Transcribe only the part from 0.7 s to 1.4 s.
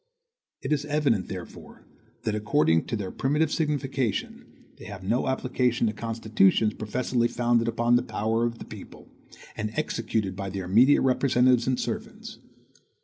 is evident,